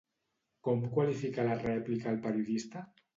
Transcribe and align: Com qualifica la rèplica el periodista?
Com 0.67 0.79
qualifica 0.95 1.45
la 1.49 1.57
rèplica 1.59 2.09
el 2.13 2.17
periodista? 2.25 2.83